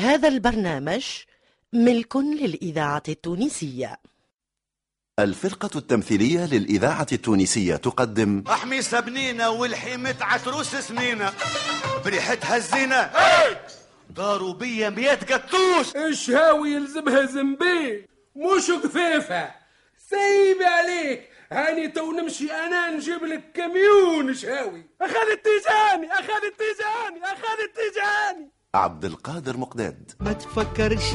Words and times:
هذا 0.00 0.28
البرنامج 0.28 1.06
ملك 1.72 2.16
للإذاعة 2.16 3.02
التونسية. 3.08 4.00
الفرقة 5.18 5.70
التمثيلية 5.78 6.46
للإذاعة 6.46 7.06
التونسية 7.12 7.76
تقدم 7.76 8.44
أحميسة 8.48 9.00
بنينة 9.00 9.50
والحيمة 9.50 10.16
عتروس 10.20 10.76
سنينة. 10.76 11.32
بريحتها 12.04 12.56
الزينة. 12.56 13.10
داروا 14.10 14.54
بيا 14.54 14.90
ميات 14.90 15.32
قطوش. 15.32 15.96
الشهاوي 15.96 16.70
يلزمها 16.70 17.26
زنبي 17.26 18.06
مش 18.36 18.70
قفيفة. 18.70 19.50
سيبي 20.08 20.64
عليك. 20.64 21.28
هاني 21.52 21.88
تو 21.88 22.12
نمشي 22.12 22.52
أنا 22.52 22.90
نجيب 22.90 23.24
لك 23.24 23.52
كميون. 23.54 24.34
شهاوي 24.34 24.84
اخذت 25.00 25.44
تيجاني 25.44 26.12
اخذت 26.12 26.54
تيجاني 26.58 27.24
اخذت 27.24 27.70
تيجاني 27.76 28.50
عبد 28.74 29.04
القادر 29.04 29.56
مقداد. 29.56 30.12
ما 30.20 30.32
تفكرش 30.32 31.10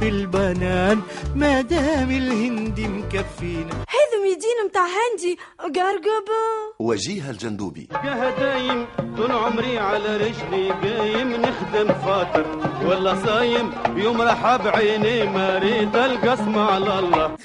في 0.00 0.08
البنان 0.08 1.02
ما 1.34 1.60
دام 1.60 2.10
الهندي 2.10 2.88
مكفينا. 2.88 3.70
هذا 3.74 4.22
ميدين 4.22 4.64
متاع 4.66 4.86
هندي 4.86 5.38
قرقبة 5.58 6.42
وجيه 6.78 7.30
الجندوبي. 7.30 7.88
يا 8.04 8.30
دايم 8.38 8.86
طول 9.16 9.32
عمري 9.32 9.78
على 9.78 10.16
رجلي 10.16 10.70
قايم 10.70 11.32
نخدم 11.32 11.88
فاطر 11.94 12.46
ولا 12.86 13.26
صايم 13.26 13.72
يوم 13.96 14.20
راح 14.22 14.56
بعيني 14.56 15.24
ما 15.24 15.58
ريت 15.58 15.94
القسم 15.94 16.58
على 16.58 16.98
الله. 16.98 17.26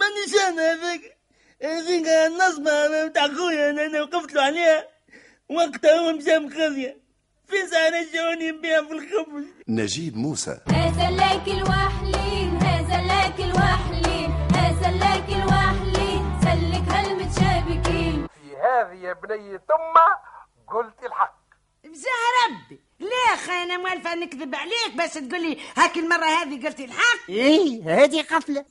مانيش 0.00 0.34
أنا 0.48 0.72
هذاك 0.72 1.18
هذيك 1.62 2.06
النصبة 2.06 3.06
بتاع 3.08 3.28
خويا 3.28 3.70
أنا 3.70 4.02
وقفت 4.02 4.34
له 4.34 4.42
عليها. 4.42 4.88
وقتها 5.48 5.98
هو 6.00 6.12
مشى 6.12 6.38
مخزية. 6.38 7.03
في 7.48 7.56
سنة 7.70 8.06
جوني 8.14 8.52
بيها 8.52 8.82
في 8.82 8.92
الخبز؟ 8.92 9.44
نجيب 9.68 10.16
موسى. 10.16 10.60
هذا 10.68 11.10
لك 11.10 11.48
الوحلين 11.48 12.56
هذا 12.56 13.00
لك 13.02 13.40
الوحلين 13.40 14.30
هذا 14.30 14.90
لك 14.90 15.28
الوحلين 15.28 16.40
سلك 16.40 16.88
هالمتشابكين. 16.88 18.26
في 18.26 18.56
هذه 18.56 18.96
يا 19.04 19.12
بني 19.12 19.58
ثم 19.58 19.94
قلت 20.74 21.06
الحق. 21.06 21.44
بزاه 21.84 22.24
ربي. 22.44 22.80
لا 23.00 23.34
أخي 23.34 23.52
أنا 23.52 23.76
موالفة 23.76 24.14
نكذب 24.14 24.54
عليك 24.54 24.94
بس 24.98 25.14
تقول 25.14 25.42
لي 25.42 25.58
هاك 25.76 25.96
المرة 25.96 26.24
هذه 26.24 26.66
قلت 26.66 26.80
الحق. 26.80 27.28
إيه 27.28 28.04
هذه 28.04 28.22
قفلة. 28.22 28.64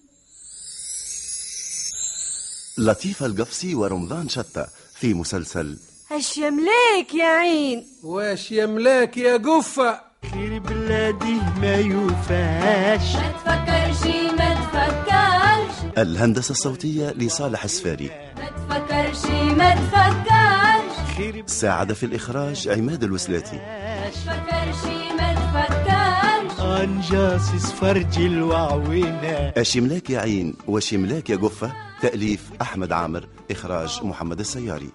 لطيفة 2.78 3.26
القفصي 3.26 3.76
ورمضان 3.76 4.30
شتى 4.30 4.68
في 4.96 5.14
مسلسل 5.14 5.80
اش 6.18 6.38
يملاك 6.38 7.14
يا 7.14 7.26
عين؟ 7.26 7.86
واش 8.04 8.52
يملاك 8.52 9.18
يا 9.18 9.38
قفة 9.38 10.00
خير 10.34 10.60
بلادي 10.60 11.38
ما 11.62 11.76
يوفاش. 11.76 13.16
ما 13.16 13.32
تفكرش 13.32 14.16
ما 14.38 14.54
تفكرش. 14.54 15.98
الهندسة 15.98 16.52
الصوتية 16.52 17.10
لصالح 17.12 17.64
السفاري 17.64 18.12
ما 18.38 18.50
تفكرش 18.50 19.26
ما 19.32 19.76
تفكرش. 19.76 21.16
خير 21.18 21.44
ساعد 21.48 21.94
في 21.94 22.06
الإخراج 22.06 22.68
عماد 22.68 23.04
الوسلاتي. 23.04 23.56
ما 23.56 24.10
تفكرش 24.10 24.86
ما 25.20 25.34
تفكرش. 25.34 26.60
انجاس 26.62 27.72
فرج 27.72 28.18
الوعوينة. 28.20 29.54
أشملاك 29.58 30.10
يا 30.10 30.20
عين؟ 30.20 30.56
وشملاك 30.68 31.30
يا 31.30 31.36
قفة 31.36 31.74
تأليف 32.02 32.50
أحمد 32.62 32.92
عامر 32.92 33.28
إخراج 33.52 34.00
محمد 34.04 34.40
السياري. 34.40 34.90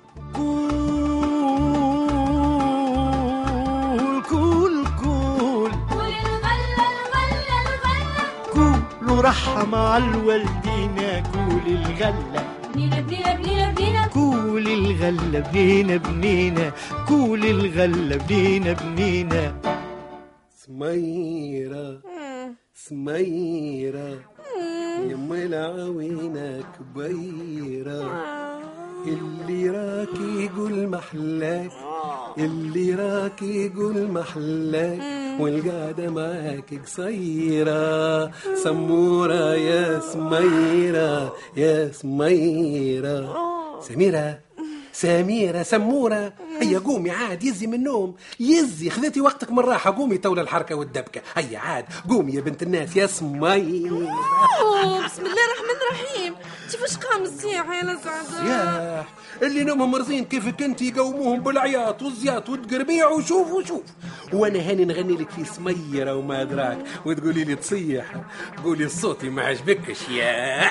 كول 9.18 9.24
رحم 9.26 9.74
على 9.74 10.04
الوالدين 10.04 10.96
كول 11.32 11.66
الغلة. 11.66 12.42
بنينة 12.74 13.00
بنينة 13.00 13.34
بنينة 13.34 13.72
بنينة 13.72 14.06
كول 14.06 14.66
الغلة 14.68 15.40
بنينا 15.40 15.96
بنينا 15.96 16.72
كول 17.08 17.44
الغلة 17.44 18.16
بنينا 18.16 18.72
بنينا. 18.72 19.54
سميرة 20.56 22.00
سميرة 22.74 24.18
يما 25.10 25.42
العوينة 25.42 26.64
كبيرة 26.74 28.00
اللي 29.08 29.70
راكي 29.70 30.44
يقول 30.44 30.88
محلاك 30.88 31.70
اللي 32.38 32.94
راكي 32.94 33.66
يقول 33.66 34.12
محلاك 34.12 35.00
والقعدة 35.40 36.10
معاك 36.10 36.80
قصيرة. 36.84 38.30
سمورة 38.64 39.54
يا 39.54 40.00
سميرة 40.00 41.32
يا 41.56 41.92
سميرة. 41.92 43.36
سميرة 43.80 44.40
سميرة 44.92 45.62
سمورة. 45.62 46.32
هيا 46.60 46.78
قومي 46.78 47.10
عاد 47.10 47.44
يزي 47.44 47.66
من 47.66 47.74
النوم. 47.74 48.14
يزي 48.40 48.90
خذيتي 48.90 49.20
وقتك 49.20 49.52
من 49.52 49.58
راحة. 49.58 49.90
قومي 49.90 50.18
تولى 50.18 50.40
الحركة 50.40 50.74
والدبكة. 50.74 51.20
هيا 51.34 51.58
عاد 51.58 51.84
قومي 52.10 52.32
يا 52.32 52.40
بنت 52.40 52.62
الناس 52.62 52.96
يا 52.96 53.06
سميرة. 53.06 54.08
بسم 55.04 55.22
الله 55.26 55.44
الرحمن 55.48 55.67
كيفاش 56.70 56.96
قام 56.96 57.22
السياحة 57.22 57.74
يا 57.74 57.98
ياه 58.46 59.04
اللي 59.42 59.64
نومهم 59.64 59.90
مرزين 59.90 60.24
كيفك 60.24 60.62
انت؟ 60.62 60.82
يقوموهم 60.82 61.40
بالعياط 61.40 62.02
والزياط 62.02 62.48
والتقربيع 62.48 63.08
وشوف 63.08 63.52
وشوف 63.52 63.82
وأنا 64.32 64.58
هاني 64.58 64.84
نغني 64.84 65.16
لك 65.16 65.30
في 65.30 65.44
سميرة 65.44 66.14
وما 66.14 66.42
أدراك. 66.42 66.78
وتقولي 67.06 67.44
لي 67.44 67.54
تصيح. 67.56 68.04
قولي 68.64 68.88
صوتي 68.88 69.28
ما 69.28 69.42
عجبكش 69.42 70.08
يا. 70.08 70.70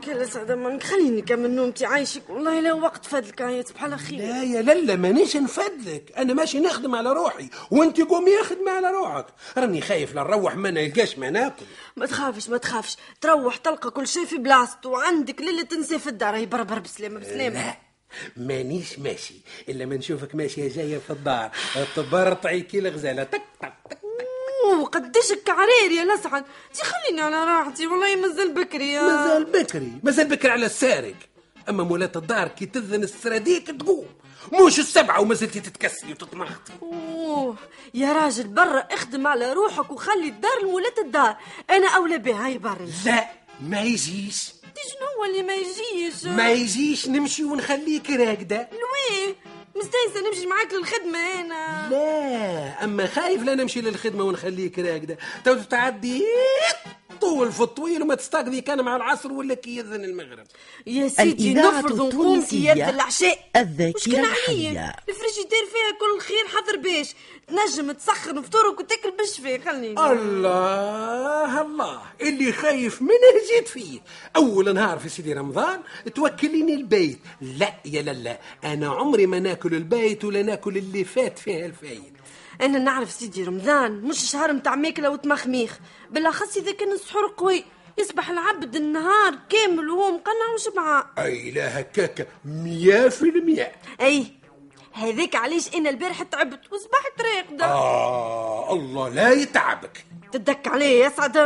مالك 0.00 0.08
يا 0.08 0.24
لسعد 0.24 0.52
منك 0.52 0.82
خليني 0.82 1.22
كمل 1.22 1.50
نومتي 1.50 1.86
عايشك. 1.86 2.30
والله 2.30 2.60
لا 2.60 2.72
وقت 2.72 3.06
فادلك 3.06 3.42
عيط 3.42 3.72
بحال 3.72 3.98
خير 3.98 4.18
لا 4.18 4.42
يا 4.42 4.62
للا 4.62 4.96
مانيش 4.96 5.36
نفدلك 5.36 6.12
أنا 6.16 6.34
ماشي 6.34 6.60
نخدم 6.60 6.94
على 6.94 7.12
روحي. 7.12 7.48
وأنت 7.70 8.00
قومي 8.00 8.42
خدمة 8.42 8.70
على 8.70 8.90
روحك. 8.90 9.26
راني 9.56 9.80
خايف 9.80 10.14
لا 10.14 10.22
نروح 10.22 10.56
ما 10.56 10.70
نلقاش 10.70 11.18
ما 11.18 11.30
ناكل. 11.30 11.64
ما 11.96 12.06
تخافش 12.06 12.48
ما 12.48 12.56
تخافش. 12.56 12.96
تروح 13.20 13.56
تلقى 13.56 13.90
كل 13.90 14.06
شيء 14.06 14.24
في 14.24 14.36
بلاسته 14.38 14.88
وعندك 14.90 15.40
ليلة 15.40 15.62
تنسى 15.62 15.98
في 15.98 16.06
الدار 16.06 16.36
هي 16.36 16.46
بربر 16.46 16.78
بسلامة 16.78 17.20
بسلامة 17.20 17.66
لا 17.66 17.74
مانيش 18.36 18.98
ماشي. 18.98 19.34
إلا 19.68 19.86
ما 19.86 19.96
نشوفك 19.96 20.34
ماشية 20.34 20.68
جاية 20.68 20.98
في 20.98 21.10
الدار. 21.10 21.50
تبرطعي 21.96 22.60
كي 22.60 22.78
الغزالة. 22.78 23.22
تك 23.24 23.42
تك 23.62 23.72
تك. 23.90 23.98
أوه 24.64 24.84
قديش 24.84 25.32
كعرير 25.46 25.92
يا 25.92 26.04
لسعد. 26.04 26.44
تي 26.74 26.82
خليني 26.84 27.20
على 27.20 27.44
راحتي 27.44 27.86
والله 27.86 28.16
مازال 28.16 28.52
بكري 28.54 28.92
يا. 28.92 29.02
مازال 29.02 29.44
بكري 29.44 29.92
مازال 30.02 30.28
بكري 30.28 30.50
على 30.50 30.66
السارق 30.66 31.14
أما 31.68 31.84
مولات 31.84 32.16
الدار 32.16 32.48
كي 32.48 32.66
تذن 32.66 33.02
السراديك 33.02 33.66
تقوم. 33.66 34.06
مش 34.52 34.78
السبعة 34.78 35.20
وما 35.20 35.34
زلتي 35.34 35.60
تتكسري 35.60 36.12
وتتمخطي 36.12 36.72
أوه 36.82 37.56
يا 37.94 38.12
راجل 38.12 38.48
برا 38.48 38.78
اخدم 38.78 39.26
على 39.26 39.52
روحك 39.52 39.90
وخلي 39.90 40.28
الدار 40.28 40.62
لمولات 40.62 40.98
الدار. 40.98 41.36
أنا 41.70 41.88
أولى 41.96 42.18
بها 42.18 42.46
هاي 42.46 42.58
برا. 42.58 42.88
لا 43.06 43.28
ما 43.60 43.80
يجيش. 43.80 44.52
شنو 44.90 45.06
هو 45.18 45.24
اللي 45.24 45.42
ما 45.42 45.54
يجيش؟ 45.54 46.24
ما 46.24 46.50
يجيش 46.50 47.08
نمشي 47.08 47.44
ونخليك 47.44 48.10
راقدة. 48.10 48.68
لوين؟ 48.72 49.34
مستانسة 49.76 50.28
نمشي 50.28 50.46
معاك 50.46 50.72
للخدمة 50.72 51.18
أنا 51.40 51.88
لا 51.90 52.84
أما 52.84 53.06
خايف 53.06 53.42
لا 53.42 53.54
نمشي 53.54 53.80
للخدمة 53.80 54.24
ونخليك 54.24 54.78
راقده 54.78 55.18
تو 55.44 55.54
تعدي 55.54 56.24
طول 57.30 57.52
في 57.52 57.60
الطويل 57.60 58.02
وما 58.02 58.14
تستقضي 58.14 58.60
كان 58.60 58.84
مع 58.84 58.96
العصر 58.96 59.32
ولا 59.32 59.54
كي 59.54 59.76
يذن 59.76 60.04
المغرب. 60.04 60.46
يا 60.86 61.08
سيدي 61.08 61.54
نفرض 61.54 62.14
نقوم 62.14 62.42
كي 62.42 62.66
يذن 62.66 62.78
العشاء. 62.78 63.38
الذاكرة 63.56 64.20
الحية. 64.20 64.96
الفريجيدير 65.08 65.64
فيها 65.72 65.90
كل 66.00 66.20
خير 66.20 66.46
حضر 66.46 66.76
باش 66.76 67.14
تنجم 67.46 67.92
تسخن 67.92 68.42
فطورك 68.42 68.80
وتاكل 68.80 69.10
بالشفاء 69.10 69.60
خليني 69.60 69.88
الله 69.88 71.62
الله. 71.62 72.02
اللي 72.20 72.52
خايف 72.52 73.02
منه 73.02 73.54
جيت 73.54 73.68
فيه. 73.68 74.00
أول 74.36 74.74
نهار 74.74 74.98
في 74.98 75.08
سيدي 75.08 75.32
رمضان 75.32 75.80
توكليني 76.14 76.74
البيت. 76.74 77.18
لا 77.40 77.74
يا 77.84 78.02
لالا 78.02 78.38
أنا 78.64 78.88
عمري 78.88 79.26
ما 79.26 79.38
ناكل 79.38 79.74
البيت 79.74 80.24
ولا 80.24 80.42
ناكل 80.42 80.76
اللي 80.76 81.04
فات 81.04 81.38
فيه 81.38 81.66
الفايد. 81.66 82.19
أنا 82.62 82.78
نعرف 82.78 83.10
سيدي 83.10 83.44
رمضان 83.44 83.92
مش 83.92 84.30
شهر 84.30 84.52
متاع 84.52 84.74
ماكله 84.74 85.10
وتمخميخ 85.10 85.78
بالأخص 86.10 86.56
إذا 86.56 86.72
كان 86.72 86.92
السحور 86.92 87.34
قوي 87.36 87.64
يصبح 87.98 88.30
العبد 88.30 88.76
النهار 88.76 89.38
كامل 89.48 89.90
وهو 89.90 90.10
مقنع 90.10 90.54
وشبعان 90.54 91.04
أي 91.18 91.50
لا 91.50 91.80
هكاك 91.80 92.28
مية 92.44 93.08
في 93.08 93.22
المية. 93.22 93.72
أي 94.00 94.26
هذاك 94.92 95.36
علاش 95.36 95.74
أنا 95.74 95.90
البارح 95.90 96.22
تعبت 96.22 96.72
وصبحت 96.72 97.12
راقده 97.20 97.64
آه 97.66 98.72
الله 98.72 99.08
لا 99.08 99.30
يتعبك. 99.30 100.04
تدك 100.32 100.68
عليه 100.68 101.04
يا 101.04 101.08
سعد 101.08 101.36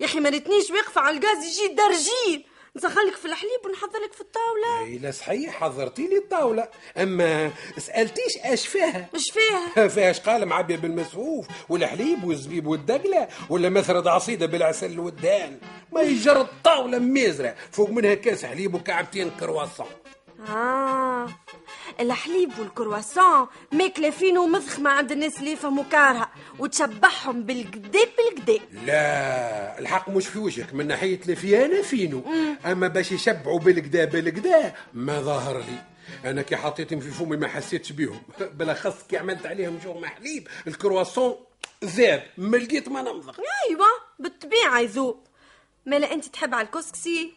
يا 0.00 0.06
أخي 0.06 0.20
ما 0.20 0.28
ريتنيش 0.28 0.70
واقفة 0.70 1.00
على 1.00 1.18
الغاز 1.18 1.36
يجي 1.44 1.74
درجين 1.74 2.44
نسخلك 2.76 3.14
في 3.16 3.24
الحليب 3.24 3.60
ونحضر 3.66 3.98
لك 4.04 4.12
في 4.12 4.20
الطاولة. 4.20 4.84
أي 4.86 4.98
لا 4.98 5.10
صحيح 5.10 5.54
حضرتي 5.60 6.06
لي 6.06 6.16
الطاولة. 6.18 6.68
أما 6.96 7.50
سألتيش 7.78 8.36
أش 8.44 8.66
فيها. 8.66 9.08
أش 9.14 9.24
فيها؟ 9.32 9.88
فيهاش 9.94 10.20
قال 10.20 10.46
معبية 10.46 10.76
بالمسفوف 10.76 11.46
والحليب 11.68 12.24
والزبيب 12.24 12.66
والدقلة 12.66 13.28
ولا 13.50 13.68
مثرد 13.68 14.06
عصيدة 14.06 14.46
بالعسل 14.46 14.98
والدان 15.00 15.58
ما 15.92 16.00
يجر 16.00 16.40
الطاولة 16.40 16.98
ميزرة. 16.98 17.54
فوق 17.72 17.90
منها 17.90 18.14
كاس 18.14 18.44
حليب 18.44 18.74
وكعبتين 18.74 19.30
كرواسون. 19.40 19.86
آه. 20.48 21.26
الحليب 22.00 22.58
والكرواسون. 22.58 23.46
ماكلة 23.72 24.10
فين 24.10 24.38
ومضخمة 24.38 24.90
عند 24.90 25.12
الناس 25.12 25.38
اللي 25.38 25.52
يفهموا 25.52 25.84
كارها 25.84 26.30
وتشبعهم 26.58 27.42
بالقدا 27.42 28.00
بالقدا 28.16 28.64
لا 28.86 29.78
الحق 29.78 30.08
مش 30.08 30.26
في 30.28 30.38
وجهك 30.38 30.74
من 30.74 30.86
ناحية 30.86 31.20
الفيانة 31.28 31.82
فينو. 31.82 32.22
أما 32.66 32.88
باش 32.88 33.12
يشبعوا 33.12 33.58
بالكدا 33.58 34.04
بالكدا 34.04 34.74
ما 34.94 35.20
ظهر 35.20 35.58
لي. 35.58 35.78
أنا 36.30 36.42
كي 36.42 36.56
حطيتهم 36.56 37.00
في 37.00 37.10
فمي 37.10 37.36
ما 37.36 37.48
حسيتش 37.48 37.92
بيهم. 37.92 38.22
بالأخص 38.58 39.02
كي 39.08 39.16
عملت 39.16 39.46
عليهم 39.46 39.78
جرمة 39.84 40.06
حليب 40.08 40.48
الكرواسون 40.66 41.36
ذاب 41.84 42.22
ما 42.38 42.56
لقيت 42.56 42.88
ما 42.88 43.02
نمضغ 43.02 43.36
أيوه 43.68 43.86
بالطبيعة 44.18 44.80
يذوب. 44.80 45.20
مالا 45.86 46.12
أنت 46.12 46.24
تحب 46.24 46.54
على 46.54 46.66
الكسكسي؟ 46.66 47.32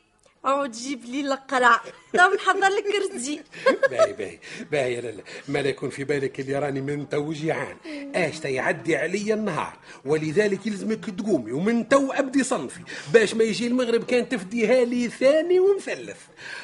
أو 0.45 0.65
تجيب 0.65 1.06
لي 1.06 1.21
القرع 1.21 1.81
طب 2.13 2.30
نحضر 2.36 2.68
لك 2.68 2.86
رزي 3.15 3.41
باهي 3.91 4.13
باهي 4.13 4.39
باهي 4.71 4.94
يا 4.94 5.01
لالا 5.01 5.24
ما 5.47 5.59
لا 5.59 5.69
يكون 5.69 5.89
في 5.89 6.03
بالك 6.03 6.39
اللي 6.39 6.59
راني 6.59 6.81
من 6.81 7.09
تو 7.09 7.31
جيعان 7.33 7.77
اش 8.15 8.45
يعدي 8.45 8.95
عليا 8.95 9.33
النهار. 9.36 9.74
ولذلك 10.06 10.68
يلزمك 10.68 11.06
تقومي. 11.06 11.51
ومن 11.51 11.89
تو 11.89 12.12
أبدي 12.12 12.44
صنفي. 12.44 12.80
باش 13.13 13.33
ما 13.33 13.44
يجي 13.44 13.68
المغرب 13.68 14.03
كان 14.03 14.30
تفديها 14.30 14.86
لي 14.86 15.09
ثاني 15.09 15.59
ومثلث. 15.59 16.18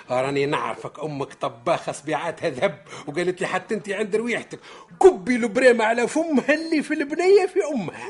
راني 0.10 0.46
نعرفك. 0.46 1.00
أمك 1.00 1.34
طباخة 1.34 1.92
صبيعاتها 1.92 2.50
ذهب. 2.50 2.82
وقالت 3.08 3.42
لي 3.42 3.48
حتى 3.48 3.76
انت 3.76 3.90
عند 3.90 4.16
ريحتك. 4.16 4.60
كبي 5.02 5.36
البريمة 5.36 5.86
على 5.86 6.08
فمها 6.08 6.54
اللي 6.54 6.84
في 6.84 6.94
البنية 6.94 7.46
في 7.46 7.60
أمها. 7.74 8.10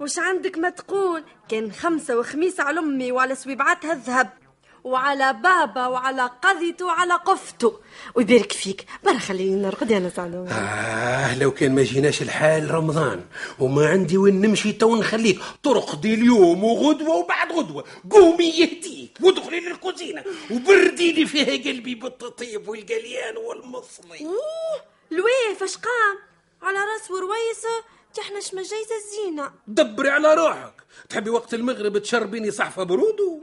وش 0.00 0.18
عندك 0.18 0.58
ما 0.58 0.70
تقول؟ 0.70 1.24
كان 1.48 1.72
خمسة 1.72 2.18
وخميسة 2.18 2.64
على 2.64 2.80
أمي 2.80 3.12
وعلى 3.12 3.34
سويبعاتها 3.34 3.92
الذهب 3.92 4.30
وعلى 4.84 5.32
بابا 5.32 5.86
وعلى 5.86 6.30
قضيته 6.42 6.86
وعلى 6.86 7.14
قفته 7.14 7.80
ويبارك 8.14 8.52
فيك. 8.52 8.86
برا 9.04 9.18
خليني 9.18 9.62
نرقد 9.62 9.92
أنا 9.92 10.10
سعدة 10.10 10.46
آه 10.48 11.38
لو 11.38 11.50
كان 11.50 11.74
ما 11.74 11.82
جيناش 11.82 12.22
الحال 12.22 12.70
رمضان. 12.70 13.24
وما 13.58 13.88
عندي 13.88 14.18
وين 14.18 14.40
نمشي 14.40 14.72
تو 14.72 14.96
نخليك. 14.96 15.40
ترقدي 15.62 16.14
اليوم 16.14 16.64
وغدوة 16.64 17.16
وبعد 17.16 17.52
غدوة. 17.52 17.84
قومي 18.10 18.44
يهديك. 18.44 19.18
وادخلي 19.20 19.60
للكوزينة. 19.60 20.24
وبردي 20.50 21.12
لي 21.12 21.26
فيها 21.26 21.70
قلبي 21.70 21.94
بالتطيب 21.94 22.68
والقليان 22.68 23.36
والمصلي 23.36 24.20
أوه 24.20 24.82
الويف 25.12 25.62
اش 25.62 25.76
قام 25.76 26.18
على 26.62 26.78
رأس 26.78 27.10
ورويسة 27.10 27.84
تحنا 28.14 28.40
شمجيزة 28.40 28.96
الزينة. 29.04 29.50
دبري 29.66 30.10
على 30.10 30.34
روحك. 30.34 30.72
تحبي 31.08 31.30
وقت 31.30 31.54
المغرب 31.54 31.98
تشربيني 31.98 32.50
صحفة 32.50 32.82
برودو؟ 32.82 33.42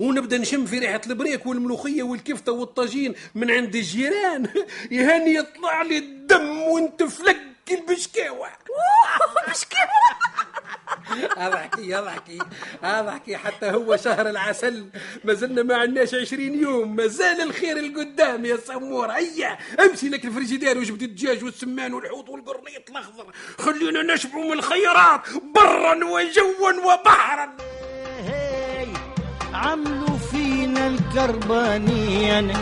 ونبدأ 0.00 0.38
نشم 0.38 0.66
في 0.66 0.78
ريحة 0.78 1.00
البريك 1.06 1.46
والملوخية 1.46 2.02
والكفتة 2.02 2.52
والطاجين 2.52 3.14
من 3.34 3.50
عند 3.50 3.74
الجيران. 3.74 4.48
يهاني 4.90 5.34
يطلع 5.34 5.82
لي 5.82 5.98
الدم 5.98 6.58
وانت 6.58 7.02
لك 7.02 7.40
البشكاوة. 7.70 8.48
اضحكي 11.36 11.98
اضحكي 11.98 12.38
اضحكي 12.84 13.36
حتى 13.36 13.70
هو 13.70 13.96
شهر 13.96 14.28
العسل 14.30 14.86
ما 15.24 15.34
زلنا 15.34 15.62
ما 15.62 15.76
عندناش 15.76 16.14
عشرين 16.14 16.62
يوم. 16.62 16.96
ما 16.96 17.06
زال 17.06 17.40
الخير 17.40 17.76
القدام 17.76 18.44
يا 18.44 18.56
سمور. 18.56 19.10
هيا 19.10 19.58
امشي 19.80 20.08
لك 20.08 20.24
الفريجيدير 20.24 20.78
وجبد 20.78 21.02
الدجاج 21.02 21.44
والسمان 21.44 21.94
والحوت 21.94 22.28
والقرنيط 22.28 22.90
الأخضر. 22.90 23.26
خلينا 23.58 24.14
نشبعوا 24.14 24.44
من 24.44 24.52
الخيرات 24.52 25.20
برا 25.54 26.04
وجوا 26.04 26.72
وبحرا. 26.84 27.56
عملوا 29.54 30.18
فينا 30.30 30.86
الكربانين 30.86 32.52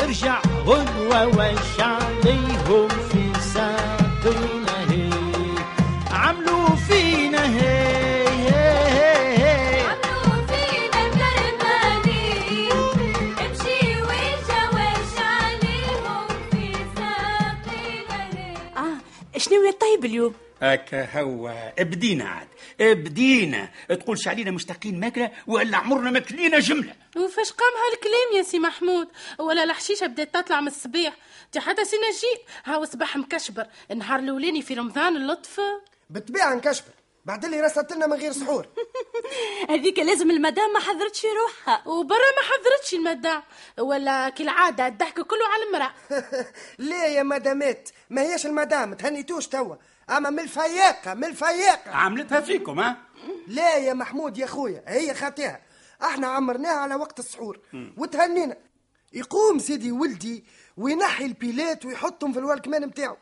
ارجع 0.00 0.42
غدوة 0.66 1.26
وش 1.26 1.80
عليهم. 1.80 3.05
طيب 19.96 20.04
اليوم 20.04 20.34
هكا 20.62 21.20
هو 21.20 21.72
بدينا 21.78 22.24
عاد. 22.24 22.48
بدينا 22.80 23.68
تقولش 23.88 24.28
علينا 24.28 24.50
مشتاقين 24.50 25.00
ماكلة 25.00 25.30
ولا 25.46 25.76
عمرنا 25.76 26.10
ما 26.10 26.18
كلينا 26.18 26.58
جملة. 26.58 26.94
وفاش 27.16 27.52
قام 27.52 27.72
هالكلام 27.84 28.36
يا 28.36 28.42
سي 28.42 28.58
محمود؟ 28.58 29.08
ولا 29.38 29.64
الحشيشة 29.64 30.06
بدات 30.06 30.34
تطلع 30.34 30.60
من 30.60 30.66
الصبيح. 30.68 31.16
تي 31.52 31.60
حتى 31.60 31.84
سي 31.84 31.96
نجيب 31.96 32.46
هاو 32.64 32.84
صباح 32.84 33.16
مكشبر. 33.16 33.66
النهار 33.90 34.18
الأولاني 34.18 34.62
في 34.62 34.74
رمضان 34.74 35.16
اللطف. 35.16 35.60
بالطبيعة 36.10 36.54
نكشبر 36.54 36.90
بعد 37.26 37.44
اللي 37.44 37.60
رسلت 37.60 37.92
لنا 37.92 38.06
من 38.06 38.12
غير 38.12 38.32
سحور. 38.32 38.66
هذيك 39.70 39.98
لازم 39.98 40.30
المدام 40.30 40.72
ما 40.72 40.80
حضرتش 40.80 41.26
روحها. 41.26 41.88
وبرا 41.88 42.18
ما 42.18 42.42
حضرتش 42.42 42.94
المدام. 42.94 43.42
ولا 43.78 44.28
كالعادة 44.28 44.86
الضحك 44.86 45.20
كله 45.20 45.46
على 45.52 45.62
المرأة. 45.62 45.94
ليه 46.88 47.16
يا 47.16 47.22
مدامات؟ 47.22 47.88
ما 48.10 48.22
هيش 48.22 48.46
المدام 48.46 48.94
تهنيتوش 48.94 49.46
توا. 49.46 49.76
أما 50.10 50.30
من 50.30 50.40
الفياقه 50.40 51.14
من 51.14 51.24
الفياقه 51.24 51.90
عملتها 51.90 52.40
فيكم 52.40 52.80
ها؟ 52.80 52.96
لا 53.46 53.76
يا 53.76 53.94
محمود 53.94 54.38
يا 54.38 54.46
خويا؟ 54.46 54.84
هي 54.86 55.14
خاطئها 55.14 55.60
إحنا 56.02 56.26
عمرناها 56.26 56.76
على 56.76 56.94
وقت 56.94 57.18
السحور. 57.18 57.60
وتهنينا. 57.96 58.56
يقوم 59.12 59.58
سيدي 59.58 59.92
ولدي 59.92 60.44
وينحي 60.76 61.24
البيلات 61.24 61.84
ويحطهم 61.84 62.32
في 62.32 62.38
الوالكمان 62.38 62.84
نتاعو 62.84 63.16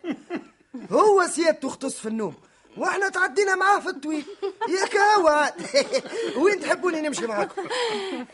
هو 0.93 1.27
سيادته 1.27 1.69
اختص 1.69 1.99
في 1.99 2.09
النوم. 2.09 2.35
وإحنا 2.76 3.09
تعدينا 3.09 3.55
معاه 3.55 3.81
في 3.81 3.88
الطويل 3.88 4.25
يا 4.69 4.87
كهوة 4.87 5.53
وين 6.43 6.61
تحبوني 6.61 7.00
نمشي 7.00 7.26
معاكم؟ 7.26 7.62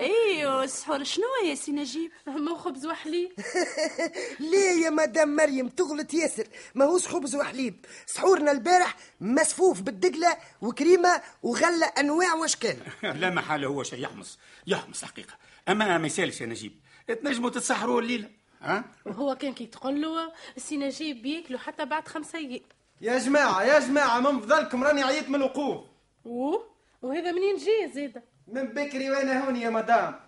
أيوه 0.01 0.65
السحور 0.65 1.05
شنو 1.05 1.25
يا 1.45 1.55
سي 1.55 1.73
نجيب؟ 1.73 2.11
مو 2.27 2.55
خبز 2.57 2.87
وحليب. 2.87 3.33
ليه 4.51 4.85
يا 4.85 4.91
مدام 4.91 5.37
مريم 5.37 5.69
تغلط 5.69 6.15
ياسر؟ 6.15 6.47
ماهوش 6.75 7.09
خبز 7.09 7.37
وحليب. 7.37 7.87
سحورنا 8.07 8.51
البارح 8.53 8.97
مسفوف 9.21 9.81
بالدقلة 9.81 10.37
وكريمة 10.61 11.23
وغلة 11.43 11.87
أنواع 11.87 12.35
وأشكال. 12.35 12.76
لا 13.21 13.31
محالة 13.31 13.67
هو 13.67 13.83
شيء 13.83 13.99
يحمص. 14.03 14.38
يحمص 14.67 15.05
حقيقة. 15.05 15.35
أما 15.69 15.99
ما 15.99 16.07
يسالش 16.07 16.41
يا 16.41 16.47
نجيب. 16.47 16.81
تنجموا 17.09 17.50
تتسحروا 17.50 18.00
الليلة 18.00 18.31
ها؟ 18.62 18.85
وهو 19.07 19.35
كان 19.35 19.55
كي 19.55 19.67
تقول 19.67 20.03
له 20.03 20.33
السي 20.57 20.76
نجيب 20.76 21.23
بياكلوا 21.23 21.59
حتى 21.59 21.85
بعد 21.85 22.09
خمسة 22.09 22.38
أيام. 22.38 22.61
يا 23.00 23.19
جماعة 23.19 23.62
يا 23.62 23.78
جماعة 23.78 24.21
من 24.21 24.40
فضلكم 24.40 24.85
راني 24.85 25.02
عييت 25.02 25.28
من 25.28 25.35
الوقوف. 25.35 25.85
أوه 26.26 26.64
وهذا 27.02 27.33
منين 27.33 27.57
جاي 27.57 27.92
زيدا 27.95 28.23
من 28.49 28.62
بكري 28.62 29.11
وأنا 29.11 29.45
هوني 29.47 29.61
يا 29.62 29.71
مدام. 29.71 30.21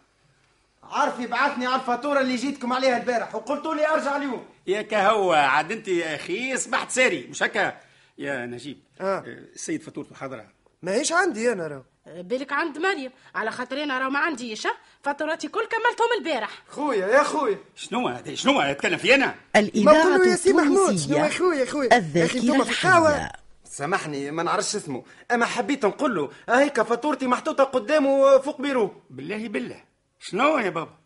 عارفي 0.83 1.27
بعثني 1.27 1.67
على 1.67 1.77
الفاتورة 1.81 2.21
اللي 2.21 2.37
جيتكم 2.37 2.73
عليها 2.73 2.97
البارح 2.97 3.35
وقلتوا 3.35 3.75
لي 3.75 3.89
أرجع 3.89 4.17
اليوم. 4.17 4.45
يا 4.67 4.83
كهو 4.83 5.33
عاد 5.33 5.73
أنت 5.73 5.89
يا 5.89 6.15
أخي 6.15 6.55
اصبحت 6.55 6.91
ساري 6.91 7.27
مش 7.27 7.43
هكا؟ 7.43 7.81
يا 8.19 8.47
نجيب 8.47 8.81
آه. 9.01 9.23
السيد 9.27 9.83
فاتورته 9.83 10.15
حاضرة 10.15 10.47
ما 10.83 10.93
هيش 10.95 11.13
عندي 11.13 11.53
أنا 11.53 11.67
راه 11.67 11.85
بالك 12.07 12.53
عند 12.53 12.79
مريم. 12.79 13.11
على 13.35 13.51
خاطر 13.51 13.83
أنا 13.83 13.99
راه 13.99 14.09
ما 14.09 14.19
عنديش 14.19 14.67
ها؟ 14.67 14.75
فاتوراتي 15.03 15.49
كل 15.49 15.61
كملتهم 15.61 16.09
البارح. 16.19 16.63
خويا 16.69 17.07
يا 17.07 17.23
خويا. 17.23 17.59
شنو 17.77 18.09
هذا؟ 18.09 18.35
شنو 18.35 18.61
هذا 18.61 18.73
تكلم 18.73 18.97
في 18.97 19.15
أنا؟ 19.15 19.35
نقولوا 19.57 20.27
يا 20.27 20.37
سي 20.37 20.53
محمود 20.53 20.99
شنو 20.99 21.17
يا 21.17 21.29
خويا 21.29 21.61
يا 21.61 21.65
خويا؟ 21.67 21.99
القهوة 21.99 22.63
الحية. 22.63 23.33
سامحني 23.65 24.31
ما 24.31 24.43
نعرفش 24.43 24.77
اسمه. 24.77 25.05
أما 25.31 25.47
حبيت 25.47 25.85
نقول 25.87 26.15
له 26.15 26.31
هيك 26.49 26.83
فاتورتي 26.83 27.27
محطوطة 27.27 27.65
قدامه 27.65 28.39
فوق 28.39 28.61
بيرو. 28.61 29.03
بالله 29.11 29.49
بالله. 29.49 29.85
شنو 30.21 30.59
يا 30.59 30.71
بابا؟ 30.71 30.99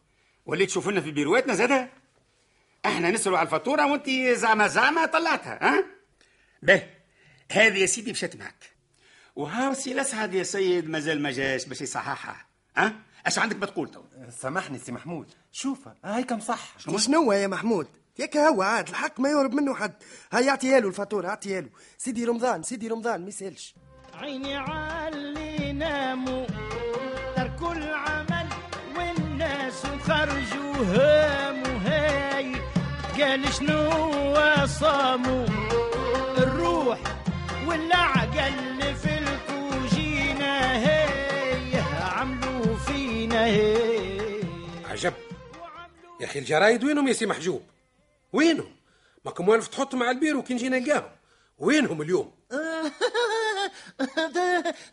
وليت 0.46 0.68
تشوف 0.68 0.88
لنا 0.88 1.00
في 1.00 1.10
بيرواتنا 1.10 1.54
زادها 1.54 1.88
إحنا 2.86 3.10
نسألوا 3.10 3.38
على 3.38 3.46
الفاتورة 3.46 3.86
وانت 3.86 4.10
زعما 4.10 4.68
زعما 4.68 5.06
طلعتها 5.06 5.58
ها؟ 5.62 5.84
به 6.62 6.82
هذه 7.52 7.78
يا 7.78 7.86
سيدي 7.86 8.12
مشات 8.12 8.36
معك. 8.36 8.75
وهاو 9.36 9.74
سي 9.74 9.92
الاسعد 9.92 10.34
يا 10.34 10.42
سيد 10.42 10.88
مازال 10.88 11.22
ما 11.22 11.30
جاش 11.30 11.64
باش 11.64 11.80
يصححها. 11.80 12.46
ها؟ 12.76 12.92
اش 13.26 13.38
عندك 13.38 13.56
ما 13.56 13.66
تقول 13.66 13.90
تو؟ 13.90 14.00
سامحني 14.30 14.78
سي 14.78 14.92
محمود. 14.92 15.26
شوف 15.52 15.88
هيك 16.04 16.32
مصح 16.32 16.78
شنو؟ 16.78 17.32
يا 17.32 17.46
محمود؟ 17.46 17.86
ياك 18.18 18.36
هو 18.36 18.62
عاد 18.62 18.88
الحق 18.88 19.20
ما 19.20 19.28
يهرب 19.28 19.54
منه 19.54 19.74
حد. 19.74 19.92
هيا 20.32 20.50
اعطيها 20.50 20.80
له 20.80 20.88
الفاتورة 20.88 21.28
اعطيها 21.28 21.60
له 21.60 21.68
سيدي 21.98 22.24
رمضان 22.24 22.62
سيدي 22.62 22.88
رمضان 22.88 23.22
ما 23.22 23.28
يسألش. 23.28 23.74
عيني 24.14 24.56
علي 24.56 25.72
ناموا 25.72 26.46
تركوا 27.36 27.72
العمل 27.72 28.48
والناس 28.98 29.86
خرجوا 29.86 30.74
هام 30.74 31.62
وهاي 31.62 32.52
قال 33.18 33.54
شنو 33.54 34.66
صاموا 34.66 35.46
الروح 36.38 36.98
والعقل 37.66 38.75
عجب. 44.84 45.12
يا 46.20 46.26
أخي 46.26 46.38
الجرايد 46.38 46.84
وينهم 46.84 47.08
يا 47.08 47.12
سي 47.12 47.26
محجوب؟ 47.26 47.62
وينهم؟ 48.32 48.76
ماك 49.24 49.48
موالف 49.48 49.68
تحطهم 49.68 50.02
على 50.02 50.10
البيرو 50.10 50.42
كي 50.42 50.54
نجي 50.54 50.68
نلقاهم. 50.68 51.10
وينهم 51.58 52.02
اليوم؟ 52.02 52.32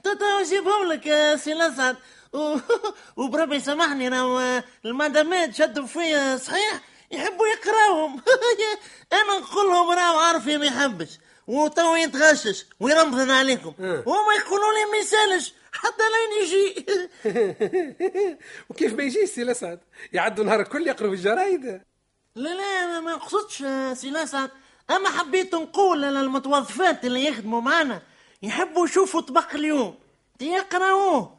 تا 0.04 0.42
نجيبهم 0.42 0.92
لك 0.92 1.04
سي 1.36 1.54
الاسعد 1.54 1.98
وبربي 3.18 3.60
سامحني 3.60 4.08
راهو 4.08 4.64
المدامات 4.86 5.56
شدوا 5.56 5.86
فيا 5.86 6.38
صحيح؟ 6.38 6.82
يحبوا 7.12 7.48
يقراوهم. 7.48 8.22
أنا 9.14 9.40
نقول 9.40 9.66
لهم 9.68 9.90
راهو 9.92 10.18
عرفي 10.18 10.58
ما 10.58 10.66
يحبش. 10.66 11.20
وتو 11.48 11.96
يتغشش 11.96 12.66
ويرمضن 12.80 13.32
عليكم. 13.32 13.74
وهما 13.80 14.34
يقولوا 14.40 14.74
لي 14.74 14.92
ما 14.92 14.98
يسالش. 14.98 15.54
حتى 15.74 16.04
لين 16.14 16.44
يجي. 16.44 16.86
وكيف 18.70 18.94
ما 18.94 19.04
يجيش 19.04 19.30
سي 19.30 19.42
الاسعد 19.42 19.80
يعدوا 20.14 20.46
نهار 20.46 20.60
الكل 20.60 20.88
يقروا 20.88 21.10
في 21.10 21.16
الجرايد. 21.16 21.82
لا 22.36 22.50
لا 22.54 23.00
ما 23.00 23.12
نقصدش 23.16 23.58
سي 24.00 24.10
الاسعد 24.10 24.52
أما 24.92 25.10
حبيت 25.10 25.56
نقول 25.56 26.02
للمتوظفات 26.02 27.06
اللي 27.06 27.26
يخدموا 27.26 27.62
معنا 27.62 28.02
يحبوا 28.44 28.86
يشوفوا 28.86 29.22
طبق 29.22 29.54
اليوم. 29.56 29.96
يقرأوه. 30.42 31.38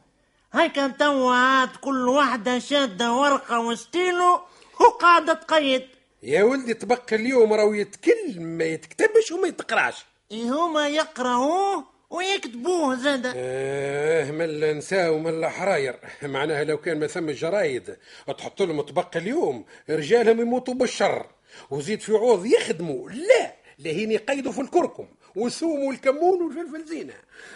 هاي 0.53 0.69
كان 0.69 0.97
توا 0.97 1.65
كل 1.65 2.07
واحدة 2.07 2.59
شادة 2.59 3.13
ورقة 3.13 3.59
وستيلو 3.59 4.41
وقاعدة 4.79 5.33
تقيد. 5.33 5.87
يا 6.23 6.43
ولدي 6.43 6.73
طبق 6.73 7.13
اليوم 7.13 7.53
راهو 7.53 7.73
يتكلم 7.73 8.43
ما 8.43 8.63
يتكتبش 8.63 9.31
وما 9.31 9.47
يتقراش. 9.47 10.05
إيه 10.31 10.51
هما 10.55 10.87
يقرأوه 10.87 11.94
ويكتبوه 12.09 12.95
زادا 12.95 13.33
آه 13.35 14.31
من 14.31 14.77
نساو 14.77 15.19
من 15.19 15.43
الحراير 15.43 15.99
معناها 16.23 16.63
لو 16.63 16.77
كان 16.77 16.99
ما 16.99 17.07
ثم 17.07 17.31
جرايد 17.31 17.97
تحط 18.37 18.61
لهم 18.61 18.81
طبق 18.81 19.17
اليوم 19.17 19.65
رجالهم 19.89 20.41
يموتوا 20.41 20.73
بالشر. 20.73 21.25
وزيد 21.69 22.01
في 22.01 22.11
عوض 22.11 22.45
يخدموا. 22.45 23.09
لا 23.09 23.55
لهين 23.79 24.11
يقيدوا 24.11 24.51
في 24.51 24.61
الكركم 24.61 25.07
والثوم 25.35 25.83
والكمون 25.83 26.41
والفلفل 26.41 26.85
زينة. 26.85 27.13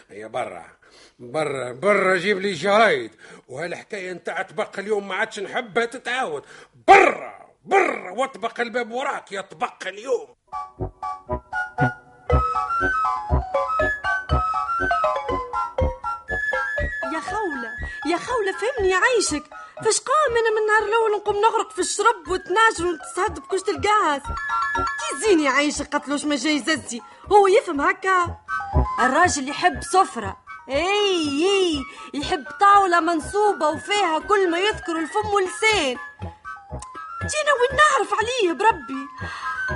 يا 0.10 0.27
برا 0.27 0.65
برا 1.20 1.72
برا 1.72 2.18
جيب 2.18 2.39
لي 2.39 2.53
جرايد. 2.53 3.12
وهالحكاية 3.48 4.13
نتاع 4.13 4.41
طبق 4.41 4.79
اليوم 4.79 5.08
ما 5.08 5.15
عادش 5.15 5.39
نحبها 5.39 5.86
تتعاود. 5.86 6.44
برا 6.88 7.50
برا 7.65 8.12
واطبق 8.12 8.60
الباب 8.60 8.91
وراك 8.91 9.32
يا 9.32 9.41
طبق 9.41 9.88
اليوم. 9.88 10.27
يا 18.10 18.18
خولة 18.18 18.51
فهمني 18.51 18.94
عايشك. 18.94 19.44
فاش 19.84 20.00
قام 20.00 20.38
أنا 20.38 20.50
من 20.51 20.58
النهار 20.58 20.84
الأول 20.84 21.12
نقوم 21.12 21.36
نغرق 21.36 21.72
في 21.72 21.80
الشرب 21.80 22.28
وتناجر 22.28 22.86
ونتصهد 22.86 23.39
بكشت 23.39 23.70
الغاز؟ 23.70 24.22
تيزيني 25.00 25.48
عايشك 25.48 25.96
قتلوش 25.96 26.25
ما 26.25 26.36
جاي 26.36 26.60
ززي 26.60 27.01
هو 27.32 27.48
يفهم 27.48 27.82
هكا؟ 27.82 28.38
الراجل 29.00 29.50
يحب 29.50 29.82
سفرة 29.84 30.38
إي 30.70 31.46
إي 31.46 31.84
يحب 32.13 32.46
طاولة 32.60 33.00
منصوبة 33.00 33.68
وفيها 33.68 34.20
كل 34.20 34.51
ما 34.51 34.60
يذكر 34.60 35.00
الفم 35.00 35.28
واللسان. 35.34 35.98
جينا 37.22 37.54
وين 37.60 37.80
نعرف 37.80 38.13
عليه 38.13 38.54
بربي؟ 38.54 39.08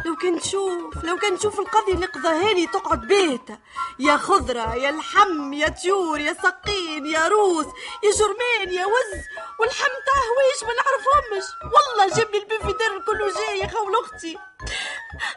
لو 0.05 0.15
كان 0.15 0.39
تشوف 0.39 1.03
لو 1.03 1.17
كان 1.17 1.37
تشوف 1.37 1.59
القضية 1.59 1.93
اللي 1.93 2.05
قضاهالي 2.05 2.67
تقعد 2.67 3.07
بيتا 3.07 3.57
يا 3.99 4.17
خضرة 4.17 4.75
يا 4.75 4.91
لحم 4.91 5.53
يا 5.53 5.67
طيور 5.69 6.19
يا 6.19 6.33
سقين 6.33 7.05
يا 7.05 7.27
روس 7.27 7.65
يا 8.03 8.11
جرمان 8.11 8.73
يا 8.73 8.85
وز. 8.85 9.21
واللحم 9.59 9.91
تاع 10.05 10.19
هويش 10.29 10.63
ما 10.63 10.73
نعرفهمش. 10.79 11.49
والله 11.73 12.15
جيب 12.15 12.31
لي 12.31 12.37
البيف 12.37 12.61
دار 12.65 12.99
كله 13.05 13.33
جاي 13.33 13.59
يا 13.59 13.67
خول 13.67 13.95
أختي 13.95 14.37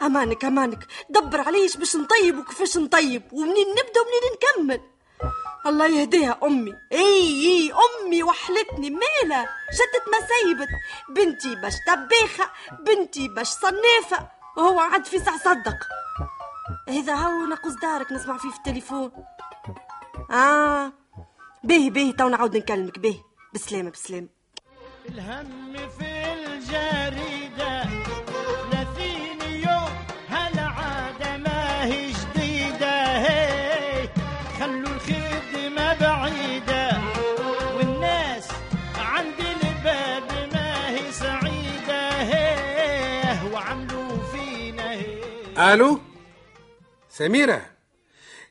أمانك 0.02 0.44
أمانك. 0.44 0.86
دبر 1.10 1.40
عليش 1.40 1.76
باش 1.76 1.96
نطيب 1.96 2.38
وكيفاش 2.38 2.76
نطيب؟ 2.76 3.22
ومنين 3.32 3.68
نبدأ 3.70 4.00
ومنين 4.00 4.32
نكمل؟ 4.34 4.80
الله 5.66 5.86
يهديها 5.86 6.38
أمي. 6.42 6.74
إي 6.92 7.46
إي 7.46 7.72
أمي 7.72 8.22
وحلتني 8.22 8.90
مالها 8.90 9.48
شدت 9.72 10.04
ما 10.12 10.18
سيبت 10.26 10.68
بنتي 11.08 11.56
باش 11.56 11.74
طبيخه 11.86 12.50
بنتي 12.80 13.28
باش 13.28 13.48
صنافه 13.48 14.28
وهو 14.56 14.80
عاد 14.80 15.04
في 15.04 15.18
ساعه 15.18 15.38
صدق 15.38 15.76
هذا 16.88 17.14
هو 17.14 17.46
ناقص 17.46 17.72
دارك 17.82 18.12
نسمع 18.12 18.36
فيه 18.38 18.50
في 18.50 18.56
التليفون. 18.56 19.12
آه. 20.30 20.92
باهي 21.64 21.90
باهي 21.90 22.12
تو 22.12 22.28
نعاود 22.28 22.56
نكلمك. 22.56 22.98
باهي 22.98 23.20
بسلامه 23.54 23.90
بسلامه 23.90 24.28
الهم 25.08 25.74
في 25.98 26.32
الجريدة 26.32 27.35
ألو؟ 45.58 46.00
سميرة. 47.08 47.70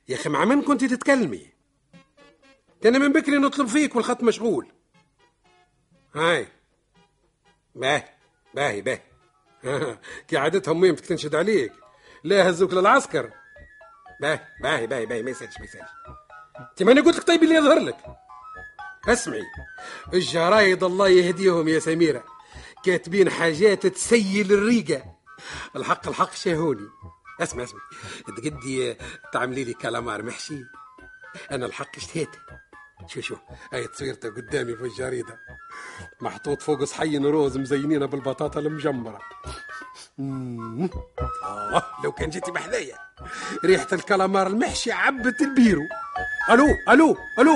يا 0.10 0.16
أخي 0.16 0.30
مع 0.30 0.46
من 0.46 0.62
كنت 0.62 0.86
تتكلمي؟ 0.86 1.50
كان 2.84 3.02
من 3.02 3.14
بكري 3.14 3.38
نطلب 3.38 3.68
فيك 3.68 3.96
والخط 3.96 4.24
مشغول. 4.24 4.68
هاي. 6.16 6.48
باهي 7.76 8.04
باهي 8.54 8.82
باهي. 8.82 9.02
كي 10.28 10.38
عادتهم 10.38 10.82
ميم 10.82 10.96
تنشد 10.96 11.36
عليك. 11.36 11.74
لا 12.24 12.50
هزوك 12.50 12.74
للعسكر. 12.74 13.32
باهي 14.22 14.40
باهي 14.62 14.88
باهي 14.88 15.06
باهي. 15.06 15.24
ما 15.24 15.30
يسألش 15.30 15.60
ما 15.60 15.66
يسألش. 15.66 15.90
انت 16.60 16.84
ماني 16.84 17.02
قلت 17.02 17.18
لك 17.18 17.24
طيب 17.24 17.44
اللي 17.44 17.56
يظهر 17.56 17.80
لك. 17.80 17.98
اسمعي. 19.08 19.44
الجرايد 20.14 20.84
الله 20.84 21.08
يهديهم 21.08 21.68
يا 21.68 21.80
سميرة. 21.80 22.24
كاتبين 22.84 23.30
حاجات 23.30 23.88
تسيل 23.88 24.54
الريقة. 24.54 25.15
الحق 25.76 26.08
الحق 26.08 26.34
شاهوني. 26.34 26.90
اسمع 27.42 27.64
اسمع. 27.64 27.80
تقدي 28.38 28.98
تعملي 29.34 29.64
لي 29.64 29.74
كالامار 29.74 30.24
محشي 30.24 30.64
أنا 31.52 31.66
الحق 31.66 31.96
اشتهيته 31.98 32.40
شو 33.08 33.22
شو؟ 33.22 33.36
هاي 33.74 33.88
تصويرته 33.88 34.30
قدامي 34.30 34.76
في 34.76 34.84
الجريدة. 34.84 35.40
محطوط 36.22 36.62
فوق 36.62 36.84
صحين 36.84 37.26
روز 37.26 37.58
مزينينه 37.58 38.06
بالبطاطا 38.06 38.60
المجمرة. 38.60 39.20
آه 41.44 41.84
لو 42.04 42.12
كان 42.12 42.30
جيتي 42.30 42.52
بحذايا. 42.52 42.98
ريحة 43.66 43.88
الكالامار 43.94 44.48
المحشي 44.48 44.92
عبت 44.92 45.42
البيرو. 45.42 45.82
ألو 46.50 46.66
ألو 46.90 47.18
ألو. 47.40 47.54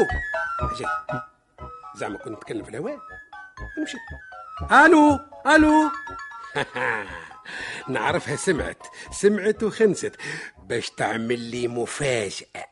جاي 0.79 0.89
زعما 1.95 2.17
كنت 2.17 2.33
نتكلم 2.33 2.63
في 2.63 2.69
الهواء. 2.69 3.00
نمشي. 3.79 3.98
ألو 4.71 5.19
ألو. 5.48 5.91
نعرفها 7.87 8.35
سمعت 8.35 8.87
سمعت 9.11 9.63
وخنست 9.63 10.15
باش 10.63 10.89
تعمل 10.89 11.39
لي 11.39 11.67
مفاجأة. 11.67 12.69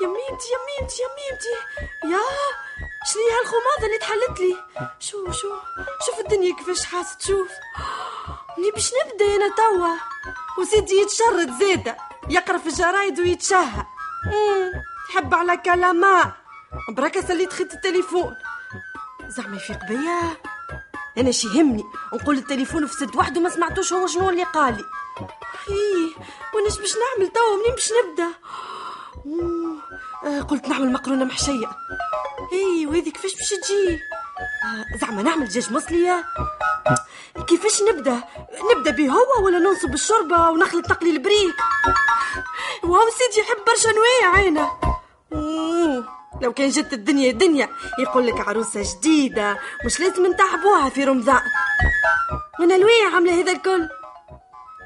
يا 0.00 0.06
ميمتي 0.06 0.48
يا 0.52 0.58
ميمتي 0.68 1.02
يا 2.04 2.20
شنو 3.06 3.22
هي 3.22 3.86
اللي 3.86 3.98
تحلت 3.98 4.40
لي؟ 4.40 4.56
شو 4.98 5.32
شو 5.32 5.48
شوف 6.06 6.20
الدنيا 6.20 6.56
كيفاش 6.56 6.84
حاسة 6.84 7.16
تشوف 7.18 7.50
مني 8.58 8.70
باش 8.70 8.92
نبدأ 8.92 9.24
أنا 9.24 9.54
توا. 9.56 9.96
وسيدي 10.58 10.94
يتشرد 10.94 11.50
زيادة 11.58 11.96
يقرأ 12.28 12.58
في 12.58 12.66
الجرايد 12.66 13.20
ويتشهى. 13.20 13.84
تحب 15.08 15.34
على 15.34 15.56
كلامات 15.56 16.32
بركة 16.88 17.20
سليت 17.20 17.52
خيط 17.52 17.72
التليفون. 17.72 18.36
زعما 19.30 19.56
يفيق 19.56 19.78
بيا. 19.88 20.36
أنا 21.18 21.30
شي 21.30 21.48
يهمني 21.48 21.84
نقول 22.14 22.38
التليفون 22.38 22.86
فسد 22.86 23.16
وحده 23.16 23.40
ما 23.40 23.48
سمعتوش 23.48 23.92
هو 23.92 24.06
شنو 24.06 24.30
اللي 24.30 24.44
قالي 24.44 24.84
إيه 25.68 26.24
وأنا 26.54 26.64
باش 26.64 26.94
نعمل 26.96 27.32
توا؟ 27.32 27.56
منين 27.56 27.74
باش 27.74 27.92
نبدأ؟ 28.04 28.28
آه، 30.26 30.40
قلت 30.40 30.68
نعمل 30.68 30.92
مقرونة 30.92 31.24
محشية. 31.24 31.70
اي 32.52 32.86
وهذي 32.86 33.10
كيفاش 33.10 33.34
باش 33.34 33.48
تجي؟ 33.50 33.94
آه، 34.64 34.98
زعما 35.00 35.22
نعمل 35.22 35.48
دجاج 35.48 35.72
مصلية. 35.72 36.24
كيفاش 37.48 37.82
نبدأ؟ 37.82 38.22
نبدأ 38.76 38.90
به 38.90 39.08
هو 39.08 39.44
ولا 39.44 39.58
ننصب 39.58 39.94
الشوربة 39.94 40.50
ونخلط 40.50 40.90
نقلي 40.90 41.10
البريك 41.10 41.56
وهو 42.82 43.10
سيدي 43.10 43.40
يحب 43.46 43.64
برشا 43.66 43.88
نوايا 43.88 44.36
عينة. 44.36 44.70
لو 46.42 46.52
كان 46.52 46.68
جت 46.68 46.92
الدنيا 46.92 47.32
دنيا 47.32 47.68
يقول 47.98 48.26
لك 48.26 48.48
عروسة 48.48 48.82
جديدة 48.94 49.58
مش 49.84 50.00
لازم 50.00 50.26
نتعبوها 50.26 50.88
في 50.88 51.04
رمضان. 51.04 51.40
وأنا 52.60 52.74
لوين 52.74 53.14
عاملة 53.14 53.40
هذا 53.40 53.52
الكل؟ 53.52 53.88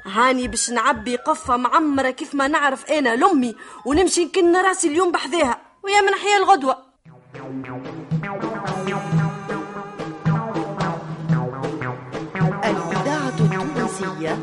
هاني 0.05 0.47
باش 0.47 0.69
نعبي 0.69 1.15
قفة 1.15 1.57
معمرة 1.57 2.09
كيف 2.09 2.35
ما 2.35 2.47
نعرف 2.47 2.85
أنا 2.85 3.15
لأمي 3.15 3.55
ونمشي 3.85 4.25
نكن 4.25 4.55
راسي 4.55 4.87
اليوم 4.87 5.11
بحذاها 5.11 5.57
ويا 5.83 6.01
من 6.01 6.13
حيا 6.15 6.37
الغدوة. 6.37 6.77
الإذاعة 12.65 13.33
التونسية 13.39 14.37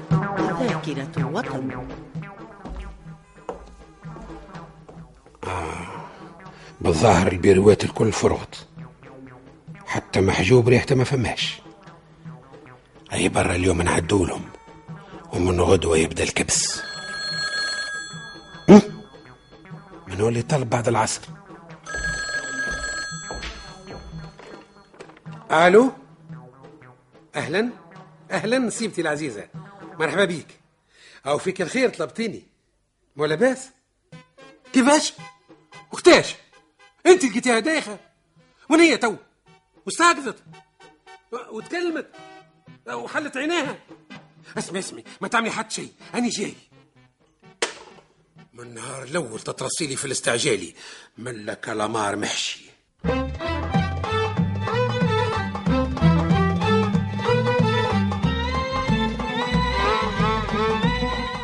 ذاكرة 0.61 1.31
وطن. 1.33 1.87
بالظاهر 6.83 7.33
البيروات 7.33 7.85
الكل 7.85 8.13
فرغت. 8.13 8.67
حتى 9.87 10.21
محجوب 10.21 10.69
ريحته 10.69 10.95
ما 10.95 11.05
فماش 11.05 11.61
أي 13.13 13.29
برا 13.29 13.55
اليوم 13.55 13.83
نعدولهم 13.83 14.45
ومن 15.33 15.61
غدوة 15.61 15.99
يبدأ 15.99 16.23
الكبس؟ 16.23 16.83
من 20.09 20.21
هو 20.21 20.29
اللي 20.29 20.43
طلب 20.43 20.71
بعد 20.71 20.89
العصر؟ 20.89 21.21
ألو؟ 25.51 25.93
أهلا؟ 27.35 27.71
أهلا 28.31 28.59
نسيبتي 28.59 29.01
العزيزة. 29.01 29.49
مرحبا 29.99 30.25
بيك. 30.25 30.47
أو 31.27 31.39
فيك 31.39 31.63
الخير 31.63 31.89
طلبتيني. 31.89 32.43
مو 33.17 33.25
لاباس 33.25 33.69
كيفاش؟ 34.73 35.13
وقتاش؟ 35.93 36.35
انت 37.07 37.25
لقيتيها 37.25 37.59
دايخه 37.59 37.99
وين 38.71 38.81
هي 38.81 38.97
تو؟ 38.97 39.17
واستيقظت 39.87 40.43
وتكلمت 41.51 42.07
وحلت 42.89 43.37
عينيها. 43.37 43.79
اسمي 44.59 44.79
اسمي 44.79 45.05
ما 45.21 45.29
تعملي 45.29 45.51
حتى 45.51 45.75
شيء. 45.75 45.93
أنا 46.15 46.29
جاي. 46.29 46.55
من 48.53 48.65
النهار 48.65 49.03
الأول 49.03 49.41
تترصيلي 49.41 49.97
في 49.97 50.05
الاستعجالي. 50.05 50.75
من 51.19 51.47
لك 51.47 51.69
لامار 51.69 52.17
محشي. 52.17 52.61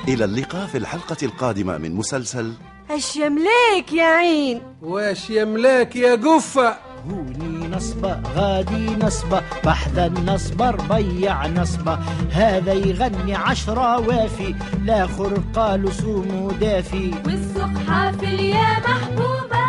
إلى 0.09 0.25
اللقاء 0.25 0.67
في 0.67 0.79
الحلقة 0.79 1.17
القادمة 1.23 1.79
من 1.79 1.93
مسلسل 1.93 2.55
اش 2.91 3.17
يملاك 3.17 3.93
يا 3.93 4.05
عين؟ 4.05 4.63
واش 4.83 5.31
يملاك 5.31 5.97
يا 5.97 6.15
قفة 6.15 6.77
هوني 7.11 7.69
نصبة 7.69 8.21
غادي 8.35 8.97
نصبة 8.97 9.43
بحذا 9.65 10.09
نصبة 10.09 10.71
ربيع 10.71 11.47
نصبة 11.47 11.99
هذا 12.33 12.73
يغني 12.73 13.35
عشرة 13.35 13.99
وافي 13.99 14.55
لاخر 14.85 15.43
قالوا 15.55 15.91
سومو 15.91 16.51
دافي. 16.51 17.15
والسوق 17.27 17.83
حافل 17.89 18.41
يا 18.41 18.79
محبوبة. 18.79 19.68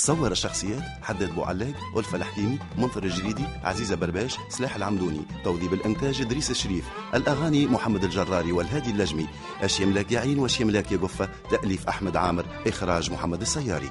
صور 0.00 0.32
الشخصيات 0.32 0.82
حداد 1.02 1.34
بوعلاق 1.34 1.74
ألفة 1.96 2.16
الحكيمي 2.16 2.58
منصر 2.78 3.02
الجريدي 3.02 3.44
عزيزة 3.64 3.96
برباش 3.96 4.36
سلاح 4.48 4.76
العمدوني 4.76 5.20
توظيف 5.44 5.72
الإنتاج 5.72 6.20
إدريس 6.20 6.50
الشريف 6.50 6.84
الأغاني 7.14 7.66
محمد 7.66 8.04
الجراري 8.04 8.52
والهادي 8.52 8.90
اللجمي 8.90 9.26
أش 9.62 9.80
يملاك 9.80 10.12
يا 10.12 10.20
عين 10.20 10.38
واش 10.38 10.60
يملاك 10.60 10.92
يا 10.92 10.96
قفة 10.96 11.28
تأليف 11.50 11.88
أحمد 11.88 12.16
عامر 12.16 12.44
إخراج 12.66 13.10
محمد 13.10 13.40
السياري. 13.40 13.90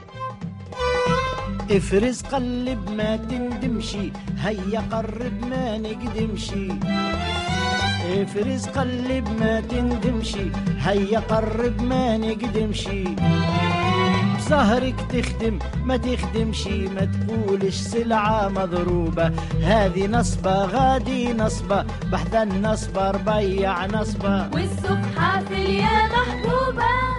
افرز 1.71 2.21
قلب 2.21 2.89
ما 2.89 3.15
تندمشي 3.15 4.11
هيا 4.37 4.79
قرب 4.91 5.45
ما 5.45 5.77
نقدمشي. 5.77 6.67
افرز 8.05 8.65
قلب 8.65 9.27
ما 9.39 9.61
تندمشي 9.61 10.51
هيا 10.79 11.19
قرب 11.19 11.81
ما 11.81 12.17
نقدمشي. 12.17 13.03
سهرك 14.49 14.95
تخدم 15.13 15.59
ما 15.83 15.97
تخدمشي 15.97 16.87
ما 16.87 17.05
تقولش 17.05 17.75
سلعة 17.75 18.47
مضروبة. 18.47 19.31
هذه 19.61 20.07
نصبة 20.07 20.65
غادي 20.65 21.33
نصبة 21.33 21.85
بحذا 22.11 22.43
النصبة 22.43 23.11
ربيع 23.11 23.85
نصبة. 23.85 24.49
والسوق 24.53 24.99
حافل 25.17 25.53
يا 25.53 26.07
محبوبة. 26.07 27.18